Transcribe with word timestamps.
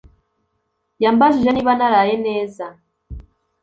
Yambajije 1.03 1.49
niba 1.53 1.73
naraye 1.77 2.15
neza. 2.25 2.65